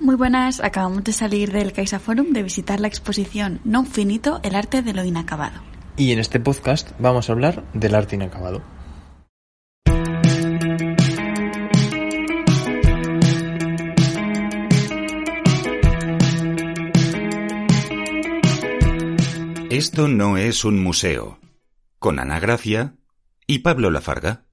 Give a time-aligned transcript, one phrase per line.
[0.00, 4.54] Muy buenas, acabamos de salir del Caixa Forum de visitar la exposición Non Finito, el
[4.54, 5.60] arte de lo inacabado.
[5.96, 8.62] Y en este podcast vamos a hablar del arte inacabado.
[19.68, 21.40] Esto no es un museo.
[21.98, 22.94] Con Ana Gracia
[23.48, 24.46] y Pablo Lafarga.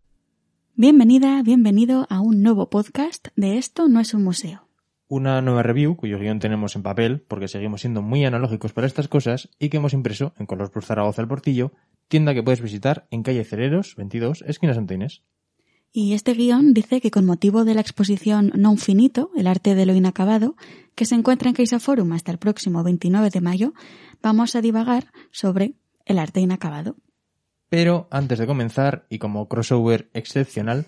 [0.74, 4.65] Bienvenida, bienvenido a un nuevo podcast de Esto no es un museo.
[5.08, 9.08] Una nueva review cuyo guion tenemos en papel porque seguimos siendo muy analógicos para estas
[9.08, 11.74] cosas y que hemos impreso en Color Plus Zaragoza El Portillo,
[12.08, 15.22] tienda que puedes visitar en calle Cereros 22, esquina Santa Inés.
[15.92, 19.86] Y este guion dice que con motivo de la exposición Non Finito, el arte de
[19.86, 20.58] lo inacabado,
[20.96, 23.74] que se encuentra en Caixa Forum hasta el próximo 29 de mayo,
[24.22, 26.98] vamos a divagar sobre el arte inacabado.
[27.70, 30.88] Pero antes de comenzar, y como crossover excepcional,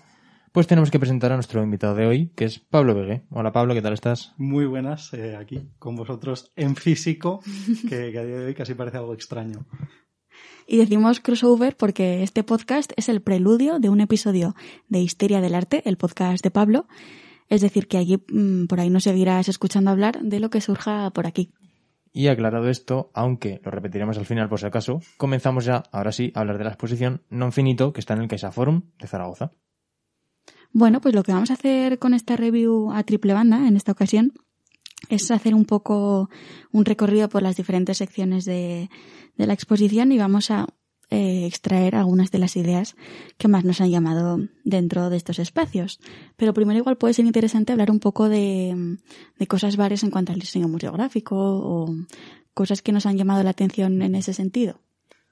[0.52, 3.24] pues tenemos que presentar a nuestro invitado de hoy, que es Pablo Vegue.
[3.30, 4.34] Hola Pablo, ¿qué tal estás?
[4.36, 7.40] Muy buenas, eh, aquí con vosotros en físico,
[7.88, 9.66] que, que a día de hoy casi parece algo extraño.
[10.66, 14.54] Y decimos crossover porque este podcast es el preludio de un episodio
[14.88, 16.86] de Histeria del Arte, el podcast de Pablo.
[17.48, 21.10] Es decir, que allí mm, por ahí no seguirás escuchando hablar de lo que surja
[21.10, 21.52] por aquí.
[22.12, 26.32] Y aclarado esto, aunque lo repetiremos al final por si acaso, comenzamos ya, ahora sí,
[26.34, 29.52] a hablar de la exposición Non Finito que está en el Caixa Forum de Zaragoza.
[30.72, 33.92] Bueno, pues lo que vamos a hacer con esta review a triple banda en esta
[33.92, 34.32] ocasión
[35.08, 36.28] es hacer un poco
[36.72, 38.90] un recorrido por las diferentes secciones de,
[39.36, 40.66] la exposición y vamos a
[41.10, 42.96] eh, extraer algunas de las ideas
[43.38, 46.00] que más nos han llamado dentro de estos espacios.
[46.36, 48.98] Pero primero igual puede ser interesante hablar un poco de,
[49.46, 51.94] cosas varias en cuanto al diseño museográfico o
[52.52, 54.80] cosas que nos han llamado la atención en ese sentido.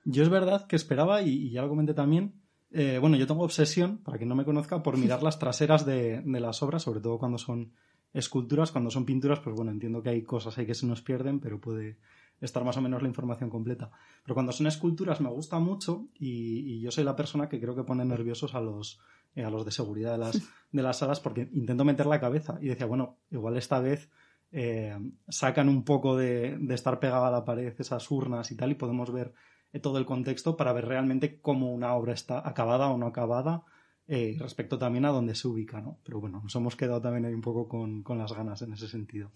[0.05, 3.99] Yo es verdad que esperaba, y ya lo comenté también, eh, bueno, yo tengo obsesión,
[3.99, 7.39] para quien no me conozca, por mirar las traseras de, las obras, sobre todo cuando
[7.39, 7.73] son
[8.13, 11.39] esculturas, cuando son pinturas, pues bueno, entiendo que hay cosas ahí que se nos pierden,
[11.41, 11.99] pero puede
[12.41, 13.91] estar más o menos la información completa.
[14.23, 17.85] Pero cuando son esculturas me gusta mucho y, yo soy la persona que creo que
[17.85, 19.01] pone nerviosos a los,
[19.35, 22.59] eh, a los de seguridad de las, de las salas porque intento meter la cabeza
[22.61, 24.11] y decía, bueno, igual esta vez
[24.53, 24.97] eh,
[25.29, 28.75] sacan un poco de, de, estar pegada a la pared esas urnas y tal y
[28.75, 29.35] podemos ver
[29.83, 33.65] todo el contexto para ver realmente cómo una obra está acabada o no acabada
[34.09, 35.99] eh, respecto también a dónde se ubica, ¿no?
[36.05, 38.87] Pero bueno, nos hemos quedado también ahí un poco con, con, las ganas en ese
[38.87, 39.33] sentido.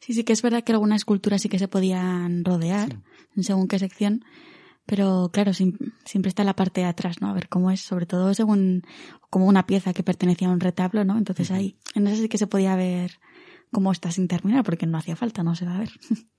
[0.00, 2.98] Sí, sí que es verdad que algunas esculturas sí que se podían rodear,
[3.34, 3.42] sí.
[3.42, 4.24] según qué sección,
[4.86, 7.28] pero claro, siempre está la parte de atrás, ¿no?
[7.28, 8.82] A ver cómo es, sobre todo según
[9.28, 11.18] como una pieza que pertenecía a un retablo, ¿no?
[11.18, 13.18] Entonces ahí, en ese sí que se podía ver
[13.70, 15.90] cómo está sin terminar, porque no hacía falta, no se va a ver.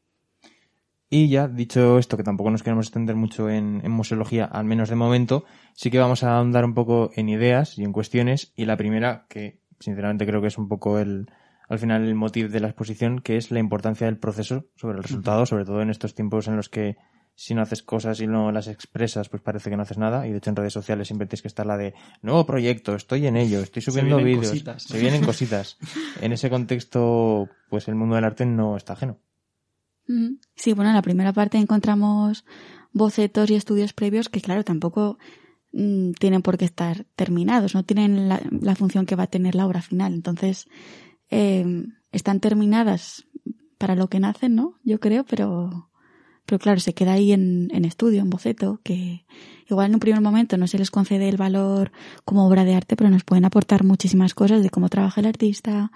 [1.10, 4.90] Y ya, dicho esto, que tampoco nos queremos extender mucho en, en, museología, al menos
[4.90, 5.44] de momento,
[5.74, 8.54] sí que vamos a ahondar un poco en ideas y en cuestiones.
[8.56, 11.32] Y la primera, que sinceramente creo que es un poco el,
[11.68, 15.04] al final el motivo de la exposición, que es la importancia del proceso sobre el
[15.04, 16.98] resultado, sobre todo en estos tiempos en los que
[17.36, 20.28] si no haces cosas y no las expresas, pues parece que no haces nada.
[20.28, 23.28] Y de hecho en redes sociales siempre tienes que estar la de nuevo proyecto, estoy
[23.28, 24.84] en ello, estoy subiendo vídeos, cositas.
[24.84, 25.78] se vienen cositas.
[26.22, 29.20] en ese contexto, pues el mundo del arte no está ajeno.
[30.56, 32.44] Sí, bueno, en la primera parte encontramos
[32.94, 35.20] bocetos y estudios previos que, claro, tampoco
[35.72, 39.56] mmm, tienen por qué estar terminados, no tienen la, la, función que va a tener
[39.56, 40.14] la obra final.
[40.14, 40.68] Entonces,
[41.30, 43.28] eh, están terminadas
[43.78, 44.76] para lo que nacen, ¿no?
[44.84, 45.90] Yo creo, pero,
[46.46, 49.26] pero claro, se queda ahí en estudio, en boceto, que
[49.70, 51.92] igual en un primer momento no se les concede el valor
[52.26, 55.92] como obra de arte, pero nos pueden aportar muchísimas cosas de cómo trabaja el artista,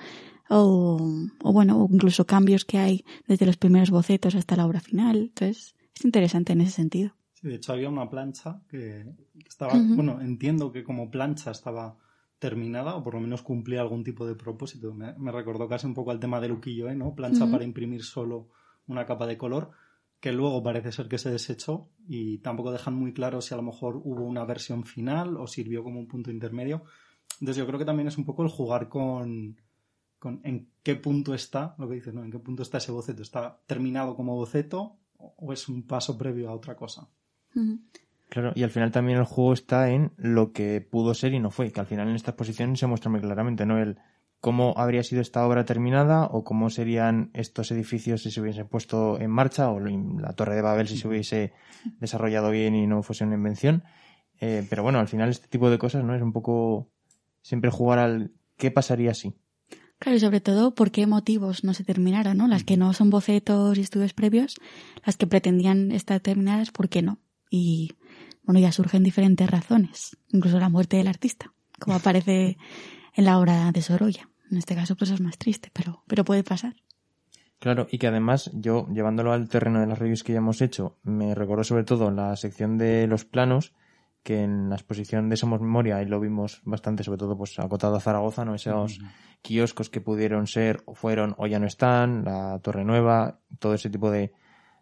[0.54, 0.98] o,
[1.44, 5.18] o bueno, incluso cambios que hay desde los primeros bocetos hasta la obra final.
[5.18, 7.12] Entonces, es interesante en ese sentido.
[7.34, 9.06] Sí, de hecho había una plancha que
[9.48, 9.96] estaba, uh -huh.
[9.96, 11.98] bueno, entiendo que como plancha estaba
[12.40, 14.94] terminada o por lo menos cumplía algún tipo de propósito.
[14.94, 16.96] Me, me recordó casi un poco al tema del uquillo, ¿eh?
[16.96, 17.16] ¿no?
[17.16, 17.52] Plancha uh -huh.
[17.52, 18.50] para imprimir solo
[18.88, 19.72] una capa de color
[20.20, 23.64] que luego parece ser que se desechó y tampoco dejan muy claro si a lo
[23.64, 26.84] mejor hubo una versión final o sirvió como un punto intermedio.
[27.42, 29.58] Entonces yo creo que también es un poco el jugar con,
[30.24, 32.24] con en qué punto está, lo que dices, ¿no?
[32.24, 33.22] En qué punto está ese boceto.
[33.22, 37.10] ¿Está terminado como boceto o es un paso previo a otra cosa?
[37.54, 37.80] Uh -huh.
[38.30, 41.52] Claro, y al final también el juego está en lo que pudo ser y no
[41.52, 43.78] fue, que al final en esta exposición se muestra muy claramente, ¿no?
[43.78, 43.98] El
[44.40, 49.20] cómo habría sido esta obra terminada o cómo serían estos edificios si se hubiesen puesto
[49.20, 51.52] en marcha o la Torre de Babel si se hubiese
[52.00, 53.84] desarrollado bien y no fuese una invención.
[54.40, 56.16] Eh, pero bueno, al final este tipo de cosas, ¿no?
[56.16, 56.90] Es un poco
[57.42, 59.36] siempre jugar al qué pasaría si.
[60.04, 62.50] Claro, y sobre todo por qué motivos no se terminaron, ¿no?
[62.50, 64.58] Las que no son bocetos y estudios previos,
[65.06, 67.20] las que pretendían estar terminadas, ¿por qué no?
[67.50, 67.94] Y
[68.44, 72.58] bueno, ya surgen diferentes razones, incluso la muerte del artista, como aparece
[73.16, 74.28] en la obra de Sorolla.
[74.52, 76.76] En este caso, pues es más triste, pero, pero puede pasar.
[77.60, 80.98] Claro, y que además yo, llevándolo al terreno de las reviews que ya hemos hecho,
[81.04, 83.72] me recuerdo sobre todo la sección de los planos,
[84.24, 87.96] que en la exposición de Somos Memoria, ahí lo vimos bastante, sobre todo pues acotado
[87.96, 88.56] a Zaragoza, ¿no?
[88.56, 89.00] Esos
[89.42, 93.90] kioscos que pudieron ser, o fueron, o ya no están, la Torre Nueva, todo ese
[93.90, 94.32] tipo de,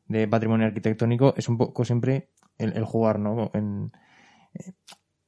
[0.07, 3.49] de patrimonio arquitectónico, es un poco siempre el, el jugar, ¿no?
[3.53, 3.91] En,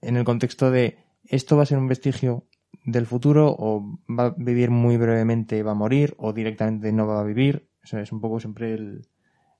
[0.01, 2.45] en el contexto de esto va a ser un vestigio
[2.86, 7.19] del futuro o va a vivir muy brevemente va a morir o directamente no va
[7.19, 7.69] a vivir.
[7.83, 9.07] Eso es un poco siempre el,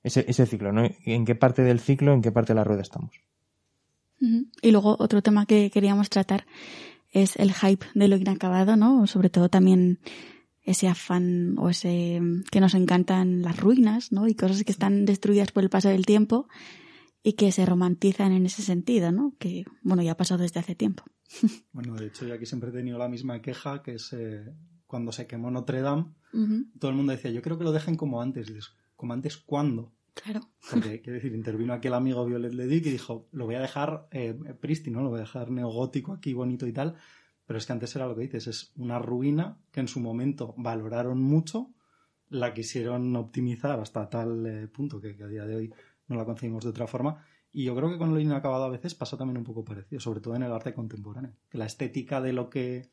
[0.04, 0.84] ese, ese ciclo, ¿no?
[1.06, 3.22] ¿En qué parte del ciclo, en qué parte de la rueda estamos?
[4.62, 6.46] Y luego otro tema que queríamos tratar
[7.12, 9.06] es el hype de lo inacabado, ¿no?
[9.08, 10.00] Sobre todo también
[10.64, 14.28] ese afán o ese que nos encantan las ruinas, ¿no?
[14.28, 16.48] Y cosas que están destruidas por el paso del tiempo
[17.22, 19.34] y que se romantizan en ese sentido, ¿no?
[19.40, 21.04] Que, bueno, ya ha pasado desde hace tiempo.
[21.72, 24.46] Bueno, de hecho, yo aquí siempre he tenido la misma queja, que es eh,
[24.86, 26.14] cuando se quemó Notre Dame,
[26.80, 28.52] todo el mundo decía, yo creo que lo dejen como antes.
[28.96, 29.92] ¿como antes cuándo?
[30.14, 30.42] Claro.
[30.70, 34.34] Porque, quiero decir, intervino aquel amigo Violet Ledic y dijo, lo voy a dejar eh,
[34.60, 36.96] prístino, lo voy a dejar neogótico aquí, bonito y tal.
[37.46, 40.54] Pero es que antes era lo que dices, es una ruina que en su momento
[40.58, 41.74] valoraron mucho,
[42.30, 45.74] la quisieron optimizar hasta tal eh, punto que, a día de hoy
[46.08, 47.24] no la concebimos de otra forma.
[47.52, 50.22] Y yo creo que con lo inacabado a veces pasa también un poco parecido, sobre
[50.22, 51.34] todo en el arte contemporáneo.
[51.50, 52.90] Que la estética de lo que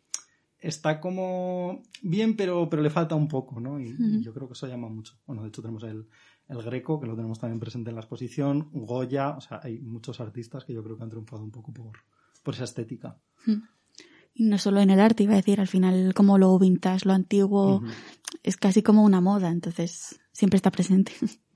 [0.59, 3.81] está como bien, pero, pero le falta un poco, ¿no?
[3.81, 5.15] Y, y yo creo que eso llama mucho.
[5.27, 6.09] Bueno, de hecho tenemos el,
[6.51, 10.21] el Greco, que lo tenemos también presente en la exposición, Goya, o sea, hay muchos
[10.21, 11.93] artistas que yo creo que han triunfado un poco por,
[12.43, 13.17] por esa estética.
[14.35, 17.13] Y no solo en el arte, iba a decir, al final como lo vintage, lo
[17.13, 17.83] antiguo,
[18.43, 21.13] es casi como una moda, entonces siempre está presente.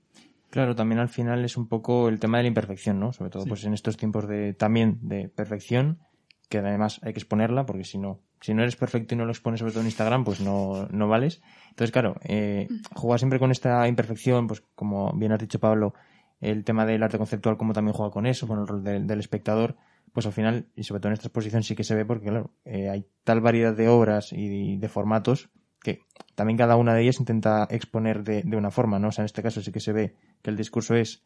[0.51, 3.11] Claro, también al final es un poco el tema de la imperfección, ¿no?
[3.11, 3.49] Sobre todo sí.
[3.49, 5.99] pues en estos tiempos de también de perfección,
[6.47, 9.31] que además hay que exponerla, porque si no, si no eres perfecto y no lo
[9.31, 11.41] expones sobre todo en Instagram, pues no, no vales.
[11.69, 15.93] Entonces, claro, eh, jugar siempre con esta imperfección, pues como bien has dicho Pablo,
[16.41, 19.19] el tema del arte conceptual, como también juega con eso, con el rol de, del
[19.19, 19.75] espectador,
[20.13, 22.51] pues al final, y sobre todo en esta exposición sí que se ve porque, claro,
[22.65, 25.49] eh, hay tal variedad de obras y de, formatos
[25.81, 26.01] que
[26.35, 29.09] también cada una de ellas intenta exponer de, de, una forma, ¿no?
[29.09, 31.23] O sea, en este caso sí que se ve que el discurso es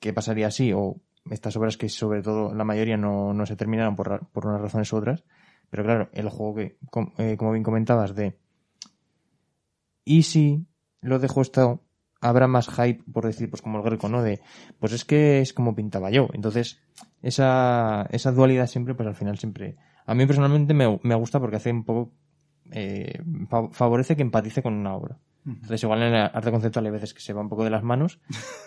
[0.00, 0.96] qué pasaría así, o
[1.30, 4.92] estas obras que sobre todo la mayoría no, no se terminaron por, por unas razones
[4.92, 5.24] u otras,
[5.70, 6.78] pero claro, el juego que,
[7.18, 8.38] eh, como bien comentabas, de
[10.04, 10.66] ¿y si
[11.00, 11.82] lo dejo esto?
[12.20, 14.22] Habrá más hype, por decir, pues como el greco, ¿no?
[14.22, 14.40] De,
[14.78, 16.28] pues es que es como pintaba yo.
[16.32, 16.80] Entonces,
[17.20, 19.76] esa, esa dualidad siempre, pues al final siempre.
[20.06, 22.12] A mí personalmente me, me gusta porque hace un poco.
[22.70, 23.20] Eh,
[23.72, 25.18] favorece que empatice con una obra.
[25.46, 27.82] Entonces, igual en el arte conceptual hay veces que se va un poco de las
[27.82, 28.18] manos,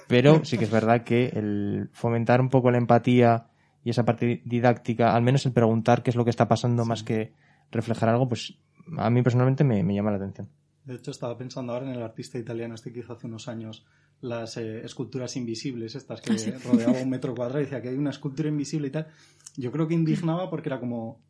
[0.07, 3.47] pero sí que es verdad que el fomentar un poco la empatía
[3.87, 6.89] y esa parte didáctica, al menos el preguntar qué es lo que está pasando sí.
[6.89, 7.31] más que
[7.71, 8.57] reflejar algo, pues
[8.97, 10.49] a mí personalmente me, me, llama la atención.
[10.83, 13.85] De hecho, estaba pensando ahora en el artista italiano este que hizo hace unos años
[14.19, 16.51] las eh, esculturas invisibles, estas que sí.
[16.51, 19.07] rodeaba un metro cuadrado y decía que hay una escultura invisible y tal.
[19.55, 21.21] Yo creo que indignaba porque era como,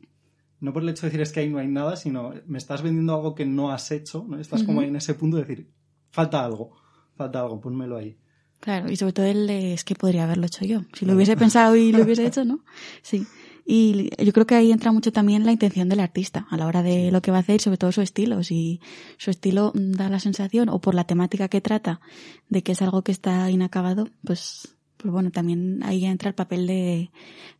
[0.60, 2.82] no por el hecho de decir es que ahí no hay nada, sino me estás
[2.82, 4.40] vendiendo algo que no has hecho, ¿no?
[4.40, 4.66] Estás uh -huh.
[4.66, 5.70] como ahí en ese punto de decir,
[6.10, 6.76] falta algo,
[7.14, 8.18] falta algo, pónmelo ahí.
[8.60, 10.82] Claro, y sobre todo el de, es que podría haberlo hecho yo.
[10.94, 12.60] Si lo hubiese pensado y lo hubiese hecho, ¿no?
[13.02, 13.26] Sí.
[13.70, 16.84] Y yo creo que ahí entra mucho también la intención del artista a la hora
[16.84, 18.42] de lo que va a hacer, sobre todo su estilo.
[18.42, 18.80] Si
[19.18, 22.00] su estilo da la sensación, o por la temática que trata,
[22.48, 26.66] de que es algo que está inacabado, pues, pues bueno, también ahí entra el papel
[26.66, 27.12] de,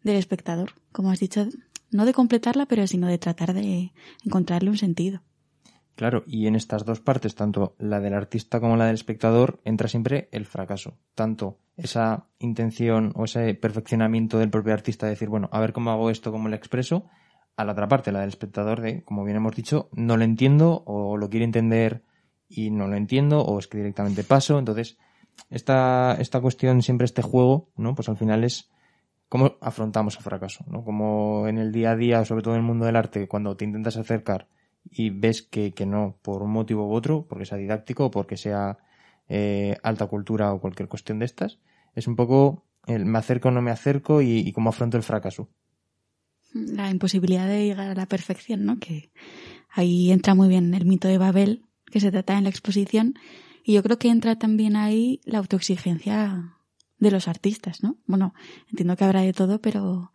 [0.04, 0.72] del espectador.
[0.94, 1.46] Como has dicho,
[1.92, 3.92] no de completarla, pero sino de tratar de
[4.24, 5.22] encontrarle un sentido.
[5.98, 9.88] Claro, y en estas dos partes, tanto la del artista como la del espectador, entra
[9.88, 10.94] siempre el fracaso.
[11.16, 15.90] Tanto esa intención o ese perfeccionamiento del propio artista de decir, bueno, a ver cómo
[15.90, 17.08] hago esto, cómo lo expreso,
[17.56, 20.84] a la otra parte, la del espectador de, como bien hemos dicho, no lo entiendo
[20.86, 22.04] o lo quiere entender
[22.48, 24.60] y no lo entiendo o es que directamente paso.
[24.60, 25.00] Entonces,
[25.50, 27.96] esta, esta cuestión, siempre este juego, ¿no?
[27.96, 28.70] Pues al final es
[29.30, 30.84] cómo afrontamos el fracaso, ¿no?
[30.84, 33.66] Como en el día a día, sobre todo en el mundo del arte, cuando te
[33.66, 34.48] intentas acercar
[34.92, 38.38] y ves que, que no, por un motivo u otro, porque sea didáctico o porque
[38.38, 38.78] sea
[39.30, 41.60] eh, alta cultura o cualquier cuestión de estas,
[41.96, 45.04] es un poco el me acerco o no me acerco y, y cómo afronto el
[45.04, 45.50] fracaso.
[46.54, 48.80] La imposibilidad de llegar a la perfección, ¿no?
[48.80, 49.12] Que
[49.70, 53.16] ahí entra muy bien el mito de Babel, que se trata en la exposición,
[53.64, 56.58] y yo creo que entra también ahí la autoexigencia
[57.00, 57.98] de los artistas, ¿no?
[58.06, 58.34] Bueno,
[58.70, 60.12] entiendo que habrá de todo, pero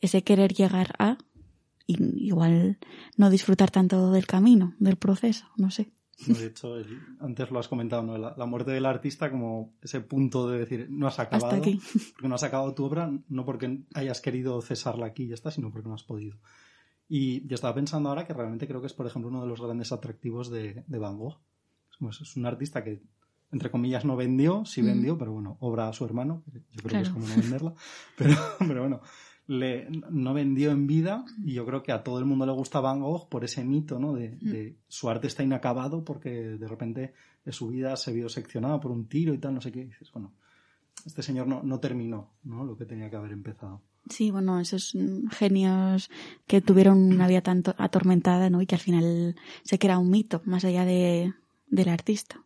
[0.00, 1.18] ese querer llegar a
[1.86, 2.78] igual
[3.16, 5.92] no disfrutar tanto del camino, del proceso, no sé.
[6.26, 8.16] De hecho, el, antes lo has comentado, ¿no?
[8.16, 11.78] La, la, muerte del artista como ese punto de decir, no has acabado, Hasta aquí.
[12.14, 15.50] porque no has acabado tu obra, no porque hayas querido cesarla aquí y ya está,
[15.50, 16.38] sino porque no has podido.
[17.08, 19.60] Y yo estaba pensando ahora que realmente creo que es, por ejemplo, uno de los
[19.60, 21.38] grandes atractivos de, de Van Gogh.
[22.10, 23.02] Es un artista que,
[23.52, 27.08] entre comillas, no vendió, sí vendió, pero bueno, obra a su hermano, yo creo que
[27.08, 27.74] es como no venderla.
[28.16, 29.00] Pero, pero bueno,
[29.46, 32.80] le, no vendió en vida y yo creo que a todo el mundo le gusta
[32.80, 34.14] Van Gogh por ese mito, ¿no?
[34.14, 38.80] De, de su arte está inacabado porque de repente de su vida se vio seccionada
[38.80, 39.80] por un tiro y tal, no sé qué.
[39.80, 40.32] Y dices, bueno,
[41.04, 42.64] este señor no, no terminó, ¿no?
[42.64, 43.82] Lo que tenía que haber empezado.
[44.08, 44.96] Sí, bueno, esos
[45.30, 46.10] genios
[46.46, 48.62] que tuvieron una vida tan atormentada, ¿no?
[48.62, 51.34] Y que al final se crea un mito, más allá de,
[51.68, 52.45] del artista.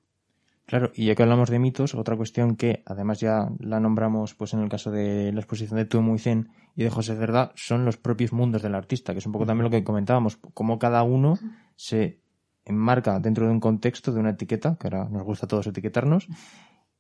[0.71, 4.55] Claro, y ya que hablamos de mitos, otra cuestión que además ya la nombramos pues
[4.55, 7.97] en el caso de la exposición de Tu Zen y de José Cerda, son los
[7.97, 11.41] propios mundos del artista, que es un poco también lo que comentábamos, cómo cada uno
[11.75, 12.21] se
[12.65, 16.29] enmarca dentro de un contexto, de una etiqueta, que ahora nos gusta a todos etiquetarnos,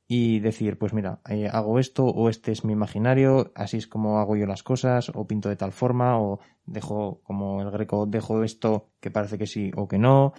[0.08, 4.18] y decir, pues mira, eh, hago esto o este es mi imaginario, así es como
[4.18, 8.42] hago yo las cosas, o pinto de tal forma, o dejo, como el greco, dejo
[8.42, 10.32] esto que parece que sí o que no,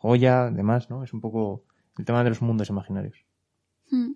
[0.00, 1.02] Goya, demás, ¿no?
[1.02, 1.64] Es un poco
[1.98, 3.16] el tema de los mundos imaginarios.
[3.90, 4.12] Hmm.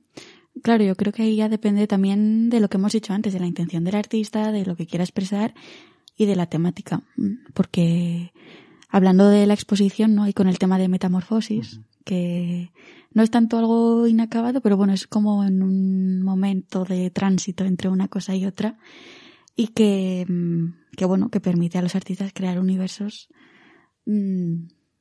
[0.62, 3.41] Claro, yo creo que ahí ya depende también de lo que hemos dicho antes, de
[3.41, 5.55] la intención del artista, de lo que quiera expresar
[6.17, 7.03] y de la temática.
[7.17, 7.37] Hmm.
[7.55, 8.33] Porque
[8.89, 10.29] hablando de la exposición, ¿no?
[10.29, 12.71] Y con el tema de metamorfosis, que
[13.12, 17.89] no es tanto algo inacabado, pero bueno, es como en un momento de tránsito entre
[17.89, 18.79] una cosa y otra
[19.57, 23.29] y que, hmm, que bueno, que permite a los artistas crear universos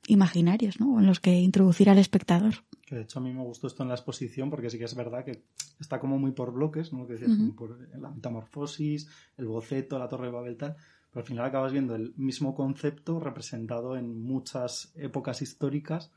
[0.08, 1.00] imaginarios, ¿no?
[1.00, 2.64] En los que introducir al espectador.
[2.92, 4.96] Que de hecho a mí me gustó esto en la exposición porque sí que es
[4.96, 5.46] verdad que
[5.80, 7.08] está como muy por bloques, ¿no?
[7.08, 9.08] Que decías, por la metamorfosis,
[9.38, 10.76] el boceto, la torre de Babel, tal.
[11.10, 16.12] Pero al final acabas viendo el mismo concepto representado en muchas épocas históricas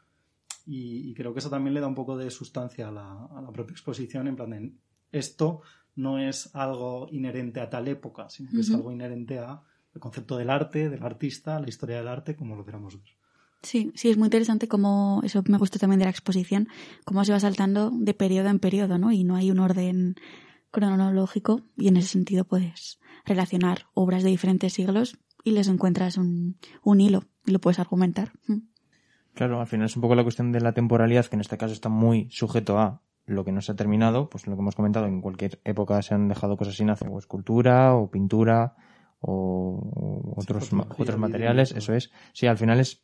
[0.66, 4.26] y, creo que eso también le da un poco de sustancia a la, propia exposición,
[4.26, 4.72] en plan de
[5.12, 5.60] esto
[5.94, 9.62] no es algo inherente a tal época, sino que es algo inherente a
[9.94, 13.12] el concepto del arte, del artista, la historia del arte, como lo queramos ver.
[13.64, 16.68] Sí, sí, es muy interesante cómo, eso me gustó también de la exposición,
[17.04, 19.10] cómo se va saltando de periodo en periodo, ¿no?
[19.10, 20.16] Y no hay un orden
[20.70, 26.58] cronológico y en ese sentido puedes relacionar obras de diferentes siglos y les encuentras un,
[26.82, 28.32] un hilo y lo puedes argumentar.
[28.46, 28.58] Mm.
[29.34, 31.72] Claro, al final es un poco la cuestión de la temporalidad, que en este caso
[31.72, 35.06] está muy sujeto a lo que no se ha terminado, pues lo que hemos comentado,
[35.06, 38.76] en cualquier época se han dejado cosas sin hacer, o escultura, o pintura,
[39.20, 42.12] o otros, otros materiales, eso es.
[42.32, 43.02] Sí, al final es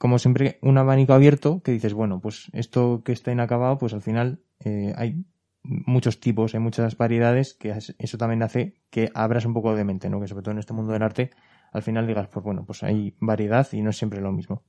[0.00, 4.00] como siempre, un abanico abierto que dices, bueno, pues esto que está inacabado, pues al
[4.00, 5.26] final eh, hay
[5.62, 10.08] muchos tipos, hay muchas variedades, que eso también hace que abras un poco de mente,
[10.08, 10.18] ¿no?
[10.18, 11.32] Que sobre todo en este mundo del arte,
[11.70, 14.62] al final digas, pues bueno, pues hay variedad y no es siempre lo mismo.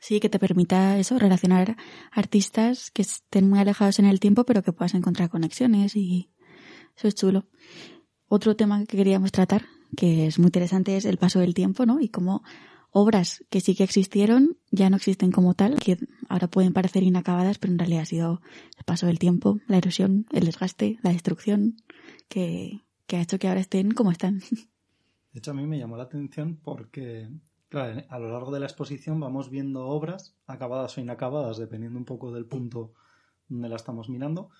[0.00, 1.76] Sí, que te permita eso, relacionar
[2.12, 6.30] artistas que estén muy alejados en el tiempo, pero que puedas encontrar conexiones y
[6.96, 7.48] eso es chulo.
[8.28, 9.64] Otro tema que queríamos tratar,
[9.96, 11.98] que es muy interesante, es el paso del tiempo, ¿no?
[11.98, 12.44] Y cómo
[12.90, 17.58] obras que sí que existieron ya no existen como tal, que ahora pueden parecer inacabadas,
[17.58, 18.40] pero en realidad ha sido
[18.76, 21.76] el paso del tiempo, la erosión, el desgaste, la destrucción,
[22.28, 24.40] que, que ha hecho que ahora estén como están.
[25.32, 27.28] De hecho, a mí me llamó la atención porque,
[27.68, 32.04] claro, a lo largo de la exposición vamos viendo obras acabadas o inacabadas, dependiendo un
[32.04, 32.94] poco del punto
[33.48, 34.50] donde la estamos mirando,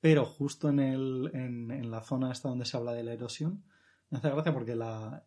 [0.00, 3.64] pero justo en, el, en, en la zona esta donde se habla de la erosión,
[4.10, 5.24] me hace gracia porque la,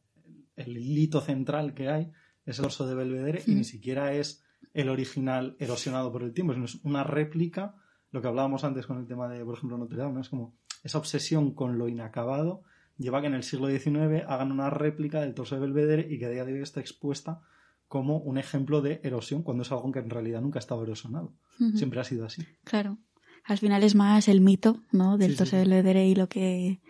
[0.56, 2.12] el hito central que hay
[2.46, 6.54] es el dorso de Belvedere y ni siquiera es el original erosionado por el tiempo,
[6.54, 7.76] sino es una réplica,
[8.12, 10.22] lo que hablábamos antes con el tema de, por ejemplo, Notre Dame, ¿no?
[10.22, 12.64] es como esa obsesión con lo inacabado
[12.98, 16.20] lleva a que en el siglo XIX hagan una réplica del torso de Belvedere y
[16.20, 17.42] que a día de hoy está expuesta
[17.88, 21.34] como un ejemplo de erosión, cuando es algo que en realidad nunca ha estado erosionado.
[21.76, 22.44] Siempre ha sido así.
[22.64, 22.98] Claro.
[23.44, 25.18] Al final es más el mito ¿no?
[25.18, 26.82] del torso de Belvedere y lo que,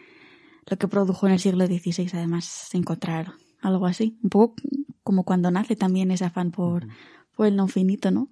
[0.65, 3.33] lo que produjo en el siglo XVI, además, encontrar
[3.65, 4.17] algo así.
[4.23, 4.55] Un poco
[5.03, 6.87] como cuando nace también ese afán por,
[7.35, 8.29] por el no finito, ¿no?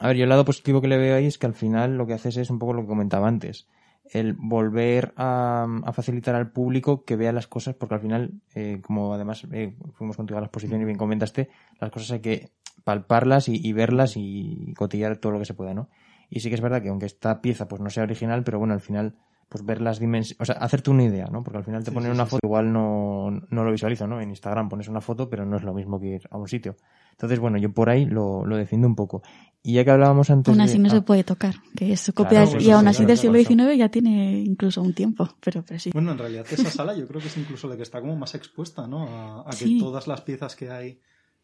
[0.00, 2.06] A ver, yo el lado positivo que le veo ahí es que al final lo
[2.06, 3.66] que haces es un poco lo que comentaba antes.
[4.04, 9.14] El volver a, facilitar al público que vea las cosas, porque al final, eh, como
[9.14, 12.52] además eh, fuimos contigo a la exposición y bien comentaste, las cosas hay que
[12.84, 15.88] palparlas y, y, verlas y cotillar todo lo que se pueda, ¿no?
[16.28, 18.74] Y sí que es verdad que aunque esta pieza pues no sea original, pero bueno,
[18.74, 19.14] al final
[19.52, 21.42] pues ver las dimensiones, o sea, hacerte una idea, ¿no?
[21.42, 24.18] Porque al final te ponen una foto, igual no, no, lo visualizo, ¿no?
[24.18, 26.74] En Instagram pones una foto, pero no es lo mismo que ir a un sitio.
[27.10, 29.22] Entonces, bueno, yo por ahí lo, lo defiendo un poco.
[29.62, 30.50] Y ya que hablábamos antes.
[30.50, 31.00] Aún así no se ah.
[31.02, 34.94] puede tocar, que es copia, y aún así del siglo XIX ya tiene incluso un
[34.94, 35.90] tiempo, pero, pero sí.
[35.92, 38.34] Bueno, en realidad esa sala yo creo que es incluso la que está como más
[38.34, 39.44] expuesta, ¿no?
[39.46, 40.98] A, que todas las piezas que hay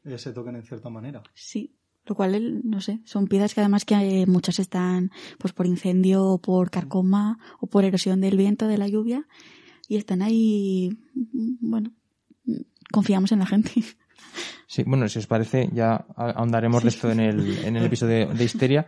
[0.05, 1.23] eh, se toquen en cierta manera.
[1.35, 1.77] Sí,
[2.09, 6.39] lo cual, no sé, son piezas que además que muchas están pues por incendio o
[6.39, 9.27] por carcoma o por erosión del viento, de la lluvia,
[9.89, 10.99] y están ahí,
[11.61, 11.93] bueno,
[12.93, 13.71] confiamos en la gente.
[14.67, 18.45] Sí, bueno, si os parece, ya ahondaremos de esto en el, en el episodio de,
[18.45, 18.87] Histeria.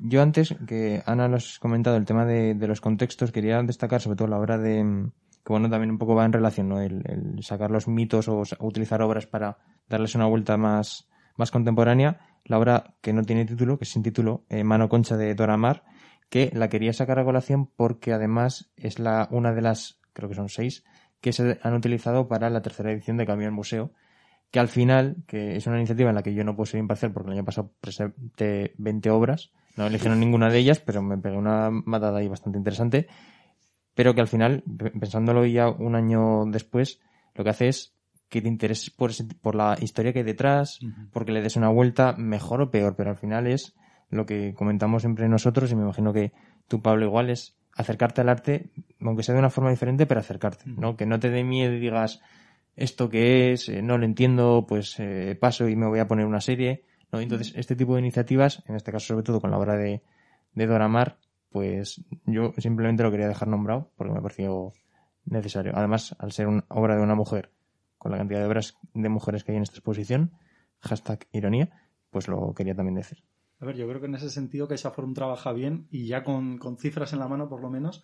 [0.00, 4.16] Yo antes, que Ana nos ha comentado el tema de, los contextos, quería destacar sobre
[4.16, 5.10] todo la obra de,
[5.44, 6.80] que bueno, también un poco va en relación, ¿no?
[6.80, 12.58] El, sacar los mitos o utilizar obras para darles una vuelta más, más contemporánea, la
[12.58, 15.84] obra que no tiene título, que es sin título, eh, Mano Concha de Dora Mar,
[16.28, 20.34] que la quería sacar a colación porque además es la, una de las, creo que
[20.34, 20.84] son seis,
[21.20, 23.92] que se han utilizado para la tercera edición de Cambio en Museo,
[24.50, 27.12] que al final, que es una iniciativa en la que yo no puedo ser imparcial
[27.12, 31.36] porque el año pasado presenté 20 obras, no eligieron ninguna de ellas, pero me pegué
[31.36, 33.08] una matada ahí bastante interesante,
[33.94, 34.62] pero que al final,
[35.00, 37.00] pensándolo ya un año después,
[37.34, 37.91] lo que hace es
[38.32, 39.10] que te intereses por,
[39.42, 40.80] por la historia que hay detrás,
[41.12, 43.74] porque le des una vuelta mejor o peor, pero al final es
[44.08, 46.32] lo que comentamos siempre nosotros y me imagino que
[46.66, 48.70] tú, Pablo, igual es acercarte al arte,
[49.02, 50.96] aunque sea de una forma diferente, pero acercarte, ¿no?
[50.96, 52.22] Que no te dé miedo y digas,
[52.74, 56.24] esto que es, eh, no lo entiendo, pues eh, paso y me voy a poner
[56.24, 56.84] una serie.
[57.12, 57.20] ¿no?
[57.20, 60.02] Entonces, este tipo de iniciativas, en este caso sobre todo con la obra de,
[60.54, 61.18] de Dora Mar,
[61.50, 64.72] pues yo simplemente lo quería dejar nombrado porque me pareció
[65.26, 65.72] necesario.
[65.74, 67.50] Además, al ser una obra de una mujer,
[68.02, 70.32] con la cantidad de obras de mujeres que hay en esta exposición,
[70.80, 71.70] hashtag ironía,
[72.10, 73.22] pues lo quería también decir.
[73.60, 76.24] A ver, yo creo que en ese sentido que esa Forum trabaja bien y ya
[76.24, 78.02] con, cifras en la mano, por lo menos,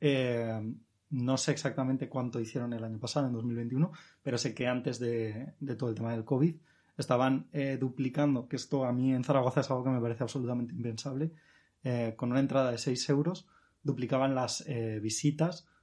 [0.00, 0.62] eh,
[1.10, 5.52] no sé exactamente cuánto hicieron el año pasado, en 2021, pero sé que antes de,
[5.76, 6.56] todo el tema del COVID
[6.96, 10.72] estaban eh, duplicando, que esto a mí en Zaragoza es algo que me parece absolutamente
[10.72, 11.32] impensable,
[11.82, 13.46] eh, con una entrada de 6 euros,
[13.82, 15.00] duplicaban las eh,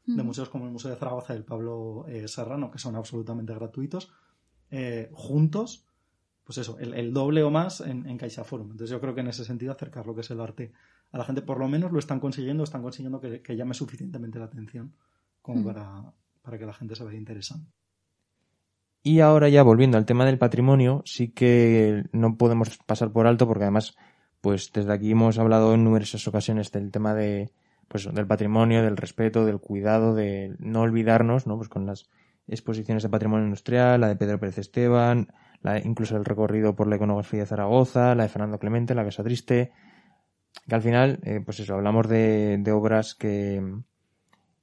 [0.06, 4.12] de museos como el Museo de Zaragoza y el Pablo Serrano, que son absolutamente gratuitos,
[5.12, 5.86] juntos,
[6.44, 8.72] pues eso, el, doble o más en, en Caixa Forum.
[8.72, 10.74] Entonces yo creo que en ese sentido acercar lo que es el arte
[11.12, 14.46] a la gente, por lo menos lo están consiguiendo, están consiguiendo que llame suficientemente la
[14.46, 14.94] atención
[15.42, 17.68] como para, que la gente se vaya interesando.
[19.04, 23.48] Y ahora ya volviendo al tema del patrimonio, sí que no podemos pasar por alto
[23.48, 23.96] porque además,
[24.42, 27.52] pues desde aquí hemos hablado en numerosas ocasiones del tema de,
[27.92, 31.58] pues, del patrimonio, del respeto, del cuidado, de no olvidarnos, ¿no?
[31.58, 32.10] Pues con las
[32.48, 35.28] exposiciones de patrimonio industrial, la de Pedro Pérez Esteban,
[35.62, 39.24] la incluso el recorrido por la iconografía de Zaragoza, la de Fernando Clemente, la Casa
[39.24, 39.74] Triste,
[40.68, 43.62] que al final, eh, pues eso, hablamos de, de obras que,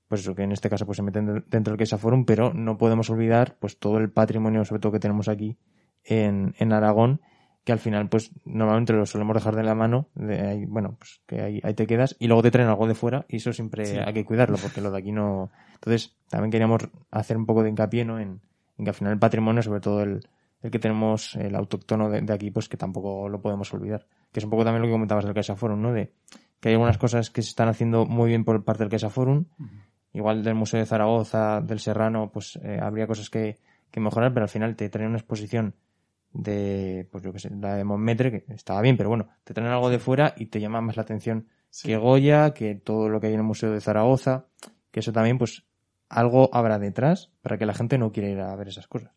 [0.09, 2.79] pues eso, que en este caso pues se meten dentro del Quesa Forum, pero no
[2.79, 5.59] podemos olvidar pues todo el patrimonio, sobre todo que tenemos aquí
[6.03, 7.21] en, en Aragón,
[7.69, 11.21] que al final pues normalmente lo solemos dejar de la mano, de ahí, bueno, pues
[11.27, 14.01] que ahí, ahí, te quedas y luego te traen algo de fuera y eso siempre
[14.01, 15.51] hay que cuidarlo porque lo de aquí no...
[15.75, 18.19] Entonces también queríamos hacer un poco de hincapié ¿no?
[18.21, 18.41] en,
[18.83, 20.27] que al final el patrimonio, sobre todo el,
[20.63, 24.07] el que tenemos, el autóctono de, aquí, pues que tampoco lo podemos olvidar.
[24.33, 25.93] Que es un poco también lo que comentabas del Caixa Forum, ¿no?
[25.93, 26.15] De
[26.61, 29.45] que hay algunas cosas que se están haciendo muy bien por parte del Caixa Forum,
[30.15, 33.59] igual del Museo de Zaragoza, del Serrano, pues eh, habría cosas que,
[33.95, 35.75] mejorar, pero al final te traen una exposición
[36.33, 39.71] de, pues yo que sé, la de Montmetre, que estaba bien, pero bueno, te traen
[39.71, 41.49] algo de fuera y te llama más la atención
[41.83, 44.47] que Goya, que todo lo que hay en el Museo de Zaragoza,
[44.91, 45.65] que eso también, pues
[46.09, 49.13] algo habrá detrás para que la gente no quiera ir a ver esas cosas.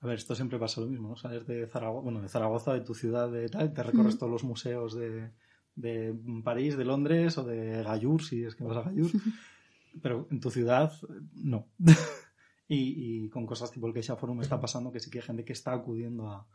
[0.00, 1.16] A ver, esto siempre pasa lo mismo, ¿no?
[1.16, 4.44] Sales de Zaragoza, bueno, de Zaragoza, de tu ciudad, de tal, te recorres todos los
[4.44, 5.30] museos de,
[5.74, 6.14] de
[6.44, 9.10] París, de Londres o de Gallur, si es que vas a Gallur.
[10.02, 10.92] pero en tu ciudad
[11.34, 11.66] no.
[12.68, 15.52] Y, con cosas tipo el Keisha Forum está pasando que sí que hay gente que
[15.52, 16.46] está acudiendo a,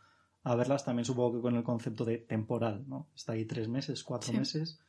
[0.43, 3.08] a, verlas, también supongo que con el concepto de temporal, ¿no?
[3.15, 4.80] Está ahí tres meses, cuatro meses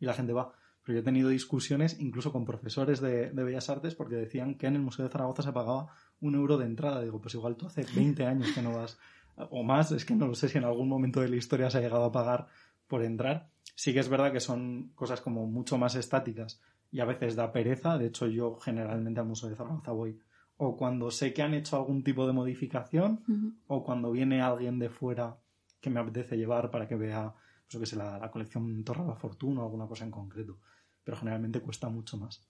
[0.00, 0.52] y la gente va.
[0.82, 4.66] Pero yo he tenido discusiones incluso con profesores de, de, Bellas Artes porque decían que
[4.66, 7.00] en el Museo de Zaragoza se pagaba un euro de entrada.
[7.00, 8.98] Digo, pues igual tú hace 20 años que no vas,
[9.36, 11.78] o más, es que no lo sé si en algún momento de la historia se
[11.78, 12.48] ha llegado a pagar
[12.86, 13.48] por entrar.
[13.74, 16.60] Sí que es verdad que son cosas como mucho más estáticas
[16.92, 17.98] y a veces da pereza.
[17.98, 20.18] De hecho, yo generalmente al Museo de Zaragoza voy
[20.56, 24.88] o cuando sé que han hecho algún tipo de modificación o cuando viene alguien de
[24.88, 25.38] fuera
[25.80, 27.34] que me apetece llevar para que vea
[27.74, 30.58] pues, que sé, la, colección Torre de la Fortuna o alguna cosa en concreto.
[31.02, 32.40] Pero generalmente cuesta mucho más.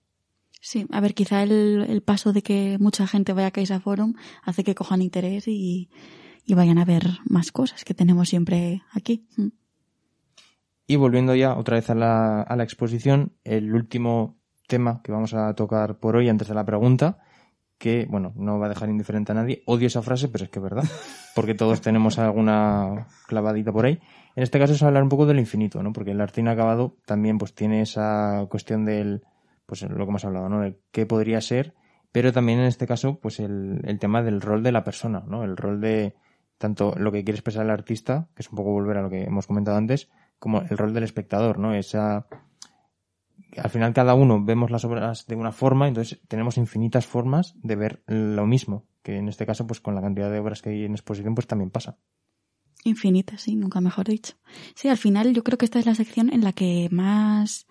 [0.61, 4.13] Sí, a ver, quizá el, paso de que mucha gente vaya a Caixa Forum
[4.43, 5.89] hace que cojan interés y,
[6.45, 9.27] y vayan a ver más cosas que tenemos siempre aquí.
[9.35, 9.47] Mm.
[10.87, 14.37] Y volviendo ya otra vez a la, a la exposición, el último
[14.67, 17.24] tema que vamos a tocar por hoy antes de la pregunta,
[17.77, 19.63] que, bueno, no va a dejar indiferente a nadie.
[19.65, 20.83] Odio esa frase, pero es que es verdad,
[21.35, 23.99] porque todos tenemos alguna clavadita por ahí.
[24.35, 25.93] En este caso es hablar un poco del infinito, ¿no?
[25.93, 29.23] Porque el arte inacabado también pues tiene esa cuestión del,
[29.65, 30.61] pues lo que hemos hablado, ¿no?
[30.61, 31.73] De qué podría ser,
[32.11, 35.43] pero también en este caso pues el, el tema del rol de la persona, ¿no?
[35.43, 36.15] El rol de
[36.57, 39.23] tanto lo que quiere expresar el artista, que es un poco volver a lo que
[39.23, 40.09] hemos comentado antes,
[40.39, 41.73] como el rol del espectador, ¿no?
[41.73, 42.27] Esa
[43.57, 47.75] al final cada uno vemos las obras de una forma, entonces tenemos infinitas formas de
[47.75, 50.85] ver lo mismo, que en este caso, pues con la cantidad de obras que hay
[50.85, 51.97] en exposición, pues también pasa.
[52.83, 54.33] Infinita, sí, nunca mejor dicho.
[54.75, 57.65] Sí, al final yo creo que esta es la sección en la que más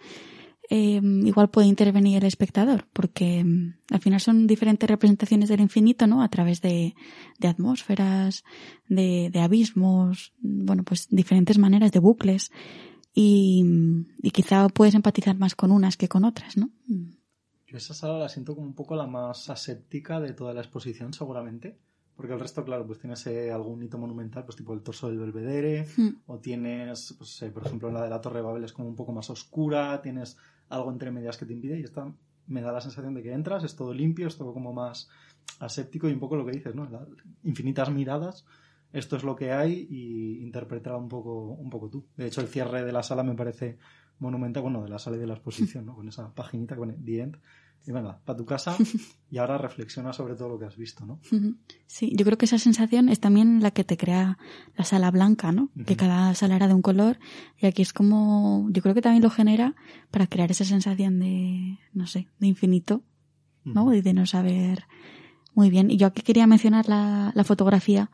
[0.70, 6.07] eh, igual puede intervenir el espectador, porque mm, al final son diferentes representaciones del infinito,
[6.07, 6.23] ¿no?
[6.23, 6.94] A través de,
[7.38, 8.44] de atmósferas,
[8.88, 12.51] de, de, abismos, bueno, pues diferentes maneras de bucles.
[13.14, 13.64] Y,
[14.22, 16.70] y, quizá puedes empatizar más con unas que con otras, ¿no?
[17.66, 21.12] Yo esa sala la siento como un poco la más aséptica de toda la exposición,
[21.12, 21.79] seguramente.
[22.16, 25.18] Porque el resto, claro, pues tienes eh, algún hito monumental, pues tipo el torso del
[25.18, 26.11] Belvedere, Hmm.
[26.27, 28.94] o tienes, pues, eh, por ejemplo, la de la Torre de Babel es como un
[28.96, 30.37] poco más oscura, tienes
[30.68, 32.12] algo entre medias que te impide, y esta
[32.46, 35.09] me da la sensación de que entras, es todo limpio, es todo como más
[35.59, 36.88] aséptico y un poco lo que dices, ¿no?
[36.88, 37.07] La-
[37.42, 38.44] infinitas miradas,
[38.95, 42.07] esto es lo que hay y interpretar un poco, un poco tú.
[42.17, 43.77] De hecho, el cierre de la sala me parece
[44.21, 45.97] monumental, bueno, de la sala y de la exposición, ¿no?
[45.97, 47.37] Con esa paginita que pone The End.
[47.87, 48.77] Y venga, para tu casa
[49.31, 51.19] y ahora reflexiona sobre todo lo que has visto, ¿no?
[51.87, 54.39] Sí, yo creo que esa sensación es también la que te crea
[54.77, 55.71] la sala blanca, ¿no?
[55.85, 55.97] Que Ujú.
[55.97, 57.19] cada sala era de un color
[57.59, 59.75] y aquí es como, yo creo que también lo genera
[60.13, 63.03] para crear esa sensación de, no sé, de infinito,
[63.65, 63.87] ¿no?
[63.87, 63.95] Ujú.
[63.95, 64.85] Y de no saber
[65.53, 65.91] muy bien.
[65.91, 68.11] Y yo aquí quería mencionar la, la fotografía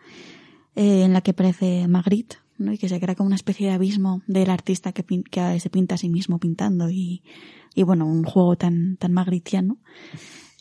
[0.77, 2.73] eh, en la que aparece Magritte, ¿no?
[2.73, 5.71] Y que se crea como una especie de abismo del artista que, pin- que se
[5.71, 7.23] pinta a sí mismo pintando y,
[7.77, 9.79] bueno, un juego tan, tan magritiano.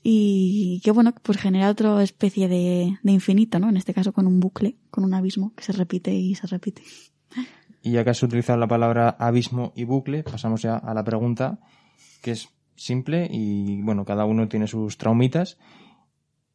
[0.02, 3.70] Y que bueno, pues genera otra especie de, de infinito, ¿no?
[3.70, 6.84] En este caso con un bucle, con un abismo que se repite y se repite.
[7.82, 11.60] Y ya que has utilizado la palabra abismo y bucle, pasamos ya a la pregunta,
[12.22, 15.58] que es simple y bueno, cada uno tiene sus traumitas.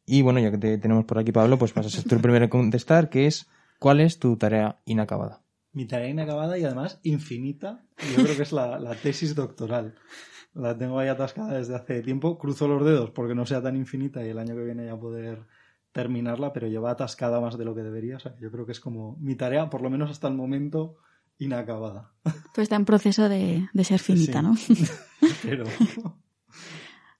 [0.05, 2.21] Y bueno, ya que te tenemos por aquí, Pablo, pues vas a ser tú el
[2.21, 3.47] primero en contestar, que es
[3.79, 5.41] ¿cuál es tu tarea inacabada?
[5.73, 7.83] Mi tarea inacabada y además infinita.
[8.15, 9.95] Yo creo que es la, la tesis doctoral.
[10.53, 12.37] La tengo ahí atascada desde hace tiempo.
[12.37, 15.45] Cruzo los dedos porque no sea tan infinita y el año que viene ya poder
[15.91, 18.17] terminarla, pero lleva atascada más de lo que debería.
[18.17, 20.97] O sea, yo creo que es como mi tarea, por lo menos hasta el momento,
[21.39, 22.13] inacabada.
[22.53, 24.45] Pues está en proceso de, de ser finita, Sí.
[24.45, 24.55] ¿no?
[25.43, 25.65] Pero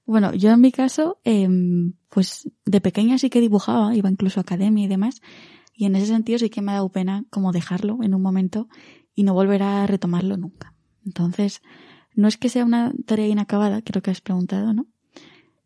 [0.06, 4.42] Bueno, yo en mi caso, em, pues de pequeña sí que dibujaba, iba incluso a
[4.42, 5.20] academia y demás,
[5.74, 8.68] y en ese sentido sí que me ha dado pena como dejarlo en un momento
[9.14, 10.74] y no volver a retomarlo nunca.
[11.04, 11.60] Entonces,
[12.14, 14.86] no es que sea una tarea inacabada, creo que has preguntado, ¿no?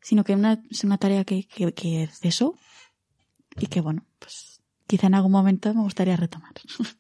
[0.01, 2.55] Sino que una, es una tarea que, que, que cesó
[3.59, 6.55] y que, bueno, pues quizá en algún momento me gustaría retomar.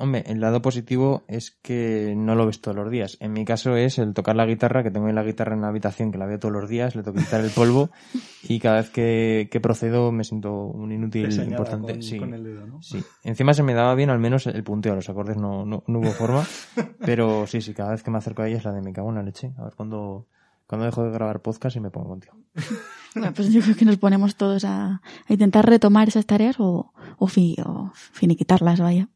[0.00, 3.18] Hombre, el lado positivo es que no lo ves todos los días.
[3.20, 5.68] En mi caso es el tocar la guitarra, que tengo ahí la guitarra en la
[5.68, 7.90] habitación, que la veo todos los días, le tengo que quitar el polvo
[8.42, 11.92] y cada vez que, que procedo me siento un inútil importante.
[11.92, 12.18] con, sí.
[12.18, 12.82] con el dedo, ¿no?
[12.82, 15.98] Sí, encima se me daba bien al menos el punteo, los acordes no, no, no
[15.98, 16.44] hubo forma,
[17.04, 19.10] pero sí, sí, cada vez que me acerco a ella es la de me cago
[19.10, 20.26] en la leche, a ver cuándo,
[20.66, 22.34] cuándo dejo de grabar podcast y me pongo contigo.
[23.12, 26.92] Bueno, pues yo creo que nos ponemos todos a, a intentar retomar esas tareas o,
[27.18, 29.08] o, fi- o finiquitarlas, vaya.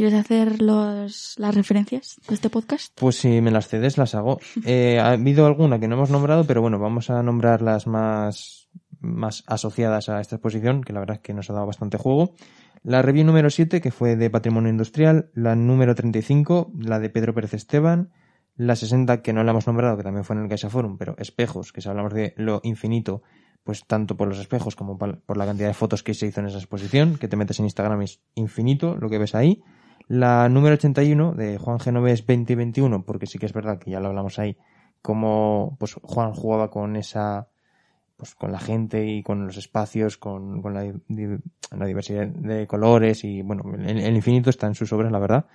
[0.00, 2.98] ¿Quieres hacer los, las referencias de este podcast?
[2.98, 4.40] Pues si me las cedes, las hago.
[4.64, 8.70] Eh, ha habido alguna que no hemos nombrado, pero bueno, vamos a nombrar las más,
[8.98, 12.32] más asociadas a esta exposición, que la verdad es que nos ha dado bastante juego.
[12.82, 17.34] La review número 7, que fue de Patrimonio Industrial, la número 35, la de Pedro
[17.34, 18.10] Pérez Esteban,
[18.56, 21.14] la 60, que no la hemos nombrado, que también fue en el Caixa Forum, pero
[21.18, 23.20] espejos, que si hablamos de lo infinito,
[23.64, 26.46] pues tanto por los espejos como por la cantidad de fotos que se hizo en
[26.46, 29.62] esa exposición, que te metes en Instagram es infinito lo que ves ahí.
[30.10, 34.08] La número 81 de Juan Genovés 2021, porque sí que es verdad que ya lo
[34.08, 34.56] hablamos ahí,
[35.02, 37.46] como pues Juan jugaba con esa
[38.16, 43.42] pues con la gente y con los espacios, con, con la diversidad de colores y
[43.42, 45.46] bueno, el, el infinito está en sus obras, la verdad.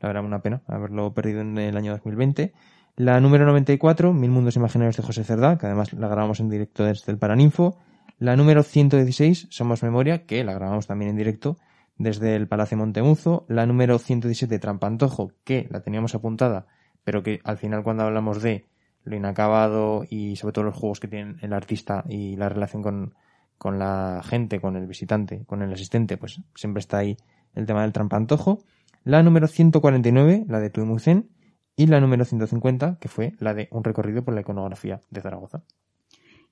[0.00, 2.52] La verdad, una pena haberlo perdido en el año 2020.
[2.96, 6.82] La número 94, Mil Mundos Imaginarios de José Cerdá, que además la grabamos en directo
[6.82, 7.78] desde el Paraninfo.
[8.18, 11.56] La número 116, Somos Memoria, que la grabamos también en directo
[11.96, 13.44] desde el Palacio Montemuzo.
[13.48, 16.66] La número 117, Trampantojo, que la teníamos apuntada,
[17.04, 18.66] pero que al final cuando hablamos de
[19.04, 23.14] lo inacabado y sobre todo los juegos que tiene el artista y la relación con,
[23.58, 27.16] con la gente, con el visitante, con el asistente, pues siempre está ahí
[27.54, 28.60] el tema del trampantojo.
[29.04, 31.28] La número 149, la de Tuimucen,
[31.76, 35.62] y la número 150, que fue la de un recorrido por la iconografía de Zaragoza.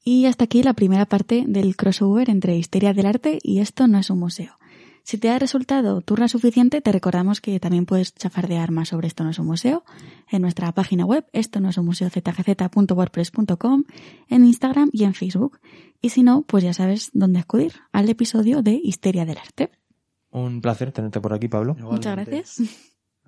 [0.02, 3.98] Y hasta aquí la primera parte del crossover entre Historia del Arte y Esto no
[3.98, 4.59] es un museo.
[5.02, 9.24] Si te ha resultado turna suficiente, te recordamos que también puedes chafardear más sobre Esto
[9.24, 9.84] no es un museo
[10.30, 13.84] en nuestra página web, esto no es un museo zgz.wordpress.com,
[14.28, 15.60] en Instagram y en Facebook.
[16.00, 19.70] Y si no, pues ya sabes dónde acudir, al episodio de Historia del Arte.
[20.30, 21.74] Un placer tenerte por aquí, Pablo.
[21.74, 22.62] Muchas gracias.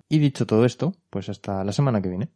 [0.09, 2.29] Y dicho todo esto, pues hasta la semana que viene.